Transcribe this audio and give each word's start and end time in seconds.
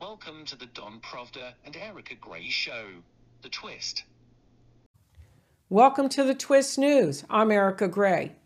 Welcome 0.00 0.44
to 0.44 0.54
the 0.54 0.66
Don 0.66 1.00
Provda 1.00 1.54
and 1.64 1.76
Erica 1.76 2.14
Gray 2.14 2.48
Show. 2.48 2.86
The 3.42 3.48
Twist. 3.48 4.04
Welcome 5.68 6.08
to 6.10 6.22
the 6.22 6.36
Twist 6.36 6.78
News. 6.78 7.24
I'm 7.28 7.50
Erica 7.50 7.88
Gray. 7.88 8.36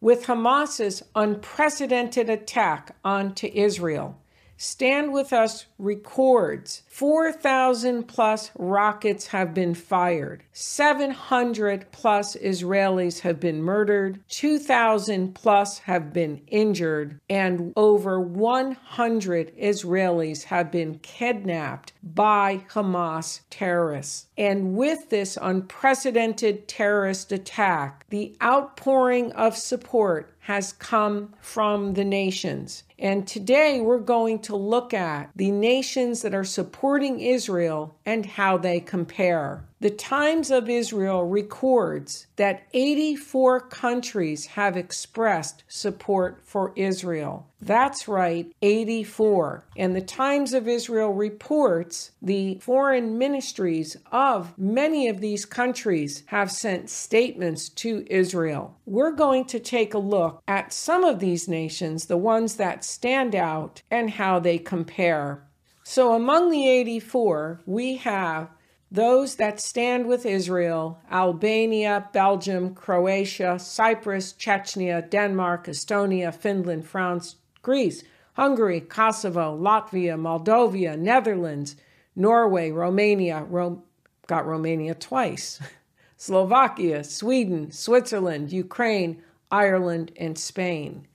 With 0.00 0.26
Hamas's 0.26 1.04
unprecedented 1.14 2.28
attack 2.28 2.96
onto 3.04 3.46
Israel, 3.46 4.18
Stand 4.60 5.12
With 5.12 5.32
Us 5.32 5.66
records 5.78 6.82
4,000 6.88 8.08
plus 8.08 8.50
rockets 8.58 9.28
have 9.28 9.54
been 9.54 9.72
fired, 9.72 10.42
700 10.52 11.92
plus 11.92 12.34
Israelis 12.34 13.20
have 13.20 13.38
been 13.38 13.62
murdered, 13.62 14.18
2,000 14.28 15.32
plus 15.32 15.78
have 15.78 16.12
been 16.12 16.40
injured, 16.48 17.20
and 17.30 17.72
over 17.76 18.20
100 18.20 19.56
Israelis 19.56 20.42
have 20.42 20.72
been 20.72 20.98
kidnapped 20.98 21.92
by 22.02 22.64
Hamas 22.70 23.42
terrorists. 23.50 24.26
And 24.36 24.74
with 24.74 25.08
this 25.08 25.38
unprecedented 25.40 26.66
terrorist 26.66 27.30
attack, 27.30 28.06
the 28.08 28.36
outpouring 28.42 29.30
of 29.34 29.56
support 29.56 30.34
has 30.40 30.72
come 30.72 31.34
from 31.40 31.94
the 31.94 32.04
nations. 32.04 32.82
And 32.98 33.28
today 33.28 33.80
we're 33.80 33.98
going 33.98 34.40
to 34.40 34.56
look 34.56 34.92
at 34.92 35.30
the 35.36 35.52
nations 35.52 36.22
that 36.22 36.34
are 36.34 36.44
supporting 36.44 37.20
Israel 37.20 37.94
and 38.04 38.26
how 38.26 38.58
they 38.58 38.80
compare. 38.80 39.64
The 39.80 39.90
Times 39.90 40.50
of 40.50 40.68
Israel 40.68 41.24
records 41.24 42.26
that 42.34 42.66
84 42.74 43.60
countries 43.60 44.46
have 44.46 44.76
expressed 44.76 45.62
support 45.68 46.40
for 46.42 46.72
Israel. 46.74 47.46
That's 47.60 48.08
right, 48.08 48.52
84. 48.62 49.64
And 49.76 49.94
the 49.94 50.00
Times 50.00 50.52
of 50.52 50.66
Israel 50.66 51.12
reports 51.12 52.10
the 52.20 52.58
foreign 52.60 53.18
ministries 53.18 53.96
of 54.10 54.56
many 54.58 55.08
of 55.08 55.20
these 55.20 55.44
countries 55.44 56.24
have 56.26 56.50
sent 56.50 56.90
statements 56.90 57.68
to 57.70 58.04
Israel. 58.08 58.76
We're 58.84 59.12
going 59.12 59.44
to 59.46 59.60
take 59.60 59.94
a 59.94 59.98
look 59.98 60.42
at 60.48 60.72
some 60.72 61.04
of 61.04 61.20
these 61.20 61.48
nations, 61.48 62.06
the 62.06 62.16
ones 62.16 62.56
that 62.56 62.84
stand 62.88 63.34
out, 63.34 63.82
and 63.90 64.10
how 64.10 64.38
they 64.38 64.58
compare. 64.58 65.44
So 65.82 66.12
among 66.12 66.50
the 66.50 66.68
84, 66.68 67.62
we 67.66 67.96
have 67.96 68.50
those 68.90 69.36
that 69.36 69.60
stand 69.60 70.06
with 70.06 70.24
Israel 70.24 71.00
Albania, 71.10 72.08
Belgium, 72.12 72.74
Croatia, 72.74 73.58
Cyprus, 73.58 74.32
Czechia, 74.32 75.08
Denmark, 75.08 75.66
Estonia, 75.66 76.32
Finland, 76.32 76.86
France, 76.86 77.36
Greece, 77.62 78.04
Hungary, 78.34 78.80
Kosovo, 78.80 79.58
Latvia, 79.58 80.16
Moldova, 80.16 80.96
Netherlands, 80.96 81.74
Norway, 82.14 82.70
Romania, 82.70 83.42
Ro- 83.42 83.82
got 84.28 84.46
Romania 84.46 84.94
twice, 84.94 85.60
Slovakia, 86.16 87.02
Sweden, 87.02 87.72
Switzerland, 87.72 88.52
Ukraine, 88.52 89.22
Ireland, 89.50 90.12
and 90.16 90.38
Spain. 90.38 91.07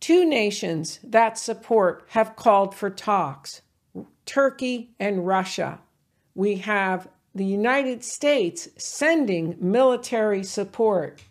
Two 0.00 0.24
nations 0.24 0.98
that 1.04 1.36
support 1.36 2.06
have 2.08 2.34
called 2.34 2.74
for 2.74 2.88
talks 2.88 3.60
Turkey 4.24 4.94
and 4.98 5.26
Russia. 5.26 5.80
We 6.34 6.56
have 6.56 7.08
the 7.34 7.44
United 7.44 8.02
States 8.02 8.68
sending 8.78 9.56
military 9.60 10.42
support. 10.42 11.22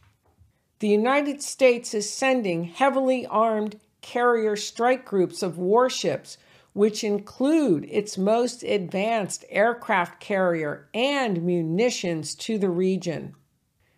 The 0.80 0.88
United 0.88 1.42
States 1.42 1.94
is 1.96 2.14
sending 2.14 2.66
heavily 2.66 3.26
armed 3.26 3.80
carrier 4.02 4.56
strike 4.56 5.04
groups 5.04 5.42
of 5.42 5.58
warships, 5.58 6.38
which 6.74 7.04
include 7.04 7.86
its 7.90 8.18
most 8.18 8.64
advanced 8.64 9.44
aircraft 9.50 10.20
carrier 10.20 10.88
and 10.94 11.42
munitions 11.42 12.36
to 12.36 12.60
the 12.60 12.70
region. 12.70 13.34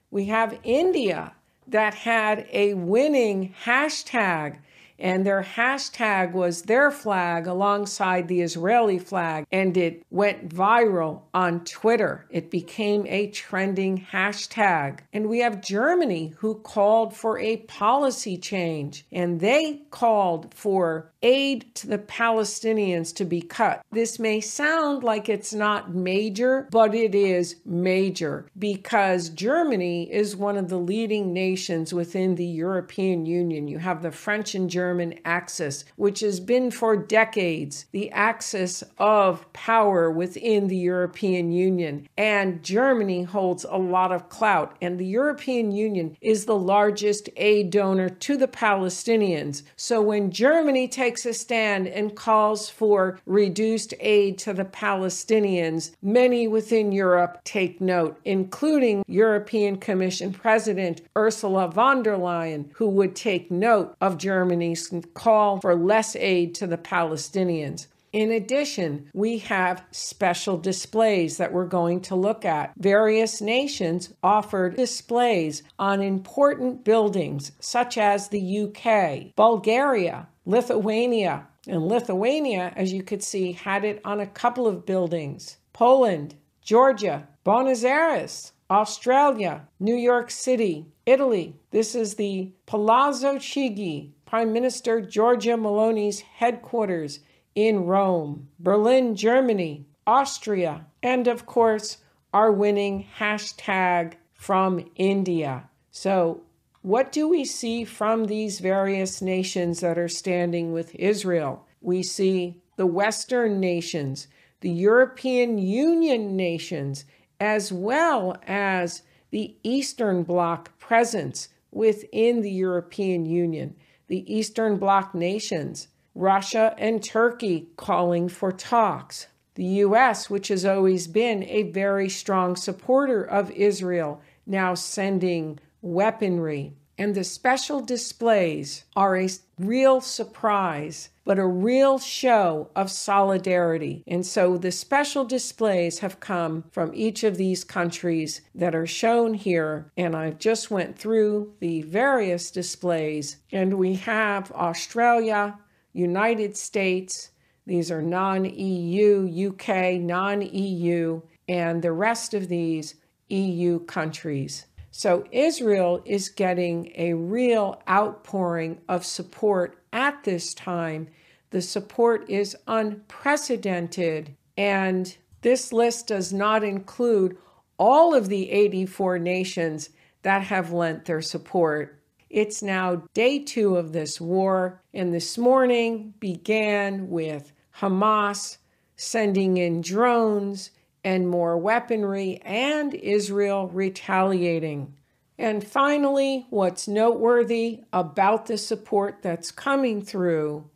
We 0.09 0.25
have 0.25 0.59
India 0.63 1.33
that 1.71 1.93
had 1.93 2.47
a 2.51 2.73
winning 2.75 3.53
hashtag 3.65 4.57
and 5.01 5.25
their 5.25 5.41
hashtag 5.41 6.31
was 6.31 6.61
their 6.61 6.91
flag 6.91 7.47
alongside 7.47 8.27
the 8.27 8.41
Israeli 8.41 8.99
flag, 8.99 9.45
and 9.51 9.75
it 9.75 10.03
went 10.11 10.47
viral 10.47 11.21
on 11.33 11.65
Twitter. 11.65 12.25
It 12.29 12.51
became 12.51 13.05
a 13.07 13.27
trending 13.27 14.05
hashtag. 14.11 14.99
And 15.11 15.27
we 15.27 15.39
have 15.39 15.61
Germany 15.61 16.33
who 16.37 16.55
called 16.55 17.15
for 17.15 17.39
a 17.39 17.57
policy 17.57 18.37
change, 18.37 19.05
and 19.11 19.39
they 19.39 19.81
called 19.89 20.53
for 20.53 21.11
aid 21.23 21.65
to 21.75 21.87
the 21.87 21.99
Palestinians 21.99 23.13
to 23.15 23.25
be 23.25 23.41
cut. 23.41 23.83
This 23.91 24.17
may 24.17 24.41
sound 24.41 25.03
like 25.03 25.29
it's 25.29 25.53
not 25.53 25.93
major, 25.93 26.67
but 26.71 26.95
it 26.95 27.13
is 27.13 27.57
major 27.65 28.47
because 28.57 29.29
Germany 29.29 30.11
is 30.11 30.35
one 30.35 30.57
of 30.57 30.69
the 30.69 30.79
leading 30.79 31.31
nations 31.31 31.93
within 31.93 32.35
the 32.35 32.45
European 32.45 33.25
Union. 33.25 33.67
You 33.67 33.77
have 33.77 34.01
the 34.01 34.11
French 34.11 34.55
and 34.55 34.69
German 34.69 34.90
axis, 35.23 35.85
which 35.95 36.19
has 36.19 36.39
been 36.39 36.71
for 36.71 36.95
decades 36.95 37.85
the 37.91 38.09
axis 38.11 38.83
of 38.97 39.51
power 39.53 40.11
within 40.11 40.67
the 40.67 40.77
European 40.77 41.51
Union. 41.51 42.07
And 42.17 42.63
Germany 42.63 43.23
holds 43.23 43.63
a 43.63 43.77
lot 43.77 44.11
of 44.11 44.29
clout, 44.29 44.75
and 44.81 44.99
the 44.99 45.05
European 45.05 45.71
Union 45.71 46.17
is 46.21 46.45
the 46.45 46.57
largest 46.57 47.29
aid 47.37 47.69
donor 47.69 48.09
to 48.09 48.37
the 48.37 48.47
Palestinians. 48.47 49.63
So 49.75 50.01
when 50.01 50.31
Germany 50.31 50.87
takes 50.87 51.25
a 51.25 51.33
stand 51.33 51.87
and 51.87 52.15
calls 52.15 52.69
for 52.69 53.19
reduced 53.25 53.93
aid 53.99 54.37
to 54.39 54.53
the 54.53 54.65
Palestinians, 54.65 55.91
many 56.01 56.47
within 56.47 56.91
Europe 56.91 57.39
take 57.43 57.79
note, 57.79 58.19
including 58.25 59.03
European 59.07 59.77
Commission 59.77 60.33
President 60.33 61.01
Ursula 61.15 61.69
von 61.69 62.03
der 62.03 62.17
Leyen, 62.17 62.69
who 62.73 62.87
would 62.87 63.15
take 63.15 63.51
note 63.51 63.95
of 64.01 64.17
Germany's 64.17 64.80
call 65.13 65.59
for 65.59 65.75
less 65.75 66.15
aid 66.15 66.55
to 66.55 66.67
the 66.67 66.77
Palestinians. 66.77 67.87
In 68.13 68.31
addition, 68.31 69.09
we 69.13 69.37
have 69.39 69.85
special 69.91 70.57
displays 70.57 71.37
that 71.37 71.53
we're 71.53 71.65
going 71.65 72.01
to 72.01 72.15
look 72.15 72.43
at. 72.43 72.73
Various 72.77 73.39
nations 73.41 74.13
offered 74.21 74.75
displays 74.75 75.63
on 75.79 76.01
important 76.01 76.83
buildings, 76.83 77.53
such 77.61 77.97
as 77.97 78.27
the 78.27 78.59
UK, 78.63 79.33
Bulgaria, 79.35 80.27
Lithuania. 80.45 81.47
And 81.67 81.87
Lithuania, 81.87 82.73
as 82.75 82.91
you 82.91 83.01
could 83.03 83.23
see, 83.23 83.53
had 83.53 83.85
it 83.85 84.01
on 84.03 84.19
a 84.19 84.27
couple 84.27 84.67
of 84.67 84.85
buildings. 84.85 85.57
Poland, 85.71 86.35
Georgia, 86.61 87.27
Buenos 87.43 87.83
Aires, 87.83 88.51
Australia, 88.69 89.67
New 89.79 89.95
York 89.95 90.31
City, 90.31 90.85
Italy. 91.05 91.55
This 91.71 91.95
is 91.95 92.15
the 92.15 92.51
Palazzo 92.65 93.35
Chigi, 93.35 94.11
Prime 94.31 94.53
Minister 94.53 95.01
Giorgia 95.01 95.59
Meloni's 95.59 96.21
headquarters 96.21 97.19
in 97.53 97.83
Rome, 97.83 98.47
Berlin, 98.57 99.13
Germany, 99.13 99.87
Austria, 100.07 100.85
and 101.03 101.27
of 101.27 101.45
course, 101.45 101.97
our 102.33 102.49
winning 102.49 103.05
hashtag 103.17 104.13
from 104.33 104.89
India. 104.95 105.69
So 105.91 106.43
what 106.81 107.11
do 107.11 107.27
we 107.27 107.43
see 107.43 107.83
from 107.83 108.23
these 108.23 108.61
various 108.61 109.21
nations 109.21 109.81
that 109.81 109.97
are 109.97 110.07
standing 110.07 110.71
with 110.71 110.95
Israel? 110.95 111.67
We 111.81 112.01
see 112.01 112.61
the 112.77 112.87
Western 112.87 113.59
nations, 113.59 114.29
the 114.61 114.71
European 114.71 115.57
Union 115.57 116.37
nations, 116.37 117.03
as 117.41 117.73
well 117.73 118.37
as 118.47 119.01
the 119.31 119.57
Eastern 119.63 120.23
Bloc 120.23 120.79
presence 120.79 121.49
within 121.69 122.39
the 122.39 122.51
European 122.51 123.25
Union, 123.25 123.75
the 124.11 124.31
Eastern 124.31 124.75
Bloc 124.75 125.15
nations, 125.15 125.87
Russia 126.15 126.75
and 126.77 127.01
Turkey 127.01 127.69
calling 127.77 128.27
for 128.27 128.51
talks, 128.51 129.27
the 129.55 129.63
U.S., 129.63 130.29
which 130.29 130.49
has 130.49 130.65
always 130.65 131.07
been 131.07 131.43
a 131.43 131.71
very 131.71 132.09
strong 132.09 132.57
supporter 132.57 133.23
of 133.23 133.49
Israel, 133.51 134.21
now 134.45 134.73
sending 134.73 135.59
weaponry. 135.81 136.73
And 137.01 137.15
the 137.15 137.23
special 137.23 137.81
displays 137.81 138.85
are 138.95 139.17
a 139.17 139.27
real 139.57 140.01
surprise, 140.01 141.09
but 141.25 141.39
a 141.39 141.47
real 141.47 141.97
show 141.97 142.69
of 142.75 142.91
solidarity. 142.91 144.03
And 144.05 144.23
so 144.23 144.55
the 144.55 144.71
special 144.71 145.25
displays 145.25 145.97
have 145.97 146.19
come 146.19 146.63
from 146.69 146.91
each 146.93 147.23
of 147.23 147.37
these 147.37 147.63
countries 147.63 148.41
that 148.53 148.75
are 148.75 148.85
shown 148.85 149.33
here. 149.33 149.91
And 149.97 150.15
I 150.15 150.29
just 150.29 150.69
went 150.69 150.95
through 150.95 151.55
the 151.59 151.81
various 151.81 152.51
displays, 152.51 153.37
and 153.51 153.79
we 153.79 153.95
have 153.95 154.51
Australia, 154.51 155.57
United 155.93 156.55
States, 156.55 157.31
these 157.65 157.89
are 157.89 158.03
non 158.03 158.45
EU, 158.45 159.49
UK, 159.49 159.99
non 159.99 160.43
EU, 160.43 161.23
and 161.49 161.81
the 161.81 161.93
rest 161.93 162.35
of 162.35 162.47
these 162.47 162.93
EU 163.29 163.79
countries. 163.85 164.67
So 164.91 165.25
Israel 165.31 166.01
is 166.05 166.29
getting 166.29 166.91
a 166.95 167.13
real 167.13 167.81
outpouring 167.89 168.81
of 168.87 169.05
support 169.05 169.77
at 169.93 170.23
this 170.23 170.53
time 170.53 171.07
The 171.51 171.61
support 171.61 172.29
is 172.29 172.55
unprecedented, 172.65 174.35
and 174.57 175.15
this 175.41 175.73
list 175.73 176.07
does 176.07 176.31
not 176.31 176.63
include 176.63 177.37
all 177.77 178.15
of 178.15 178.29
the 178.29 178.49
84 178.49 179.19
nations 179.19 179.89
that 180.21 180.43
have 180.43 180.71
lent 180.71 181.05
their 181.05 181.21
support. 181.21 181.99
It's 182.29 182.63
now 182.63 183.03
day 183.13 183.39
two 183.39 183.75
of 183.75 183.91
this 183.91 184.21
war, 184.21 184.81
and 184.93 185.13
this 185.13 185.37
morning 185.37 186.13
began 186.21 187.09
with 187.09 187.51
Hamas 187.79 188.57
sending 188.95 189.57
in 189.57 189.81
drones 189.81 190.71
and 191.03 191.27
more 191.27 191.57
weaponry, 191.57 192.41
and 192.43 192.93
Israel 192.93 193.67
retaliating. 193.67 194.93
And 195.37 195.65
finally, 195.65 196.45
what's 196.49 196.87
noteworthy 196.87 197.81
about 197.91 198.45
the 198.45 198.57
support 198.57 199.19
that's 199.21 199.49
coming 199.49 200.01
through 200.01 200.69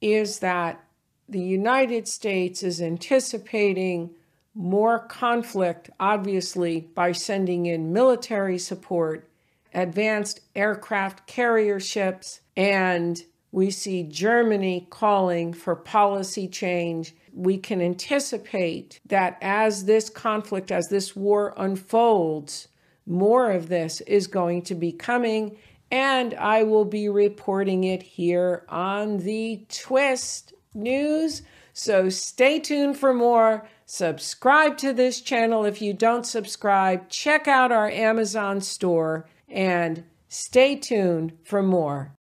is 0.00 0.40
that 0.40 0.84
the 1.28 1.40
United 1.40 2.06
States 2.06 2.62
is 2.62 2.82
anticipating 2.82 4.10
more 4.54 4.98
conflict, 4.98 5.88
obviously, 5.98 6.80
by 6.94 7.12
sending 7.12 7.64
in 7.64 7.92
military 7.92 8.58
support, 8.58 9.26
advanced 9.72 10.40
aircraft 10.54 11.26
carrier 11.26 11.80
ships, 11.80 12.40
and 12.54 13.22
we 13.52 13.70
see 13.70 14.02
Germany 14.02 14.86
calling 14.88 15.52
for 15.52 15.76
policy 15.76 16.48
change. 16.48 17.14
We 17.34 17.58
can 17.58 17.82
anticipate 17.82 18.98
that 19.06 19.36
as 19.42 19.84
this 19.84 20.08
conflict, 20.08 20.72
as 20.72 20.88
this 20.88 21.14
war 21.14 21.52
unfolds, 21.58 22.68
more 23.06 23.52
of 23.52 23.68
this 23.68 24.00
is 24.02 24.26
going 24.26 24.62
to 24.62 24.74
be 24.74 24.92
coming, 24.92 25.58
and 25.90 26.32
I 26.34 26.62
will 26.62 26.86
be 26.86 27.10
reporting 27.10 27.84
it 27.84 28.02
here 28.02 28.64
on 28.70 29.18
the 29.18 29.66
Twist 29.68 30.54
News. 30.72 31.42
So 31.74 32.08
stay 32.08 32.58
tuned 32.58 32.96
for 32.96 33.12
more. 33.12 33.68
Subscribe 33.84 34.78
to 34.78 34.94
this 34.94 35.20
channel 35.20 35.66
if 35.66 35.82
you 35.82 35.92
don't 35.92 36.24
subscribe. 36.24 37.10
Check 37.10 37.46
out 37.46 37.70
our 37.70 37.90
Amazon 37.90 38.62
store 38.62 39.28
and 39.48 40.04
stay 40.28 40.76
tuned 40.76 41.36
for 41.44 41.62
more. 41.62 42.16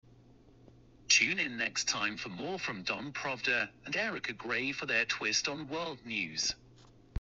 Tune 1.10 1.40
in 1.40 1.58
next 1.58 1.88
time 1.88 2.18
for 2.18 2.30
more 2.30 2.60
from 2.60 2.84
Don 2.84 3.12
Provda 3.12 3.68
and 3.86 3.96
Erica 3.96 4.32
Gray 4.34 4.72
for 4.72 4.86
their 4.86 5.06
twist 5.06 5.50
on 5.50 5.68
world 5.68 5.98
news. 6.06 6.54